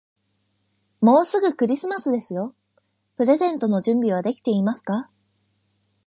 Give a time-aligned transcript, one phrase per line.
[0.99, 2.55] もうすぐクリスマスですよ。
[3.17, 5.11] プレゼントの準備はできていますか。